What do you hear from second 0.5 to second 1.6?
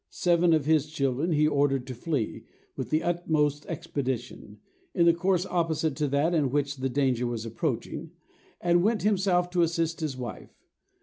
of his children he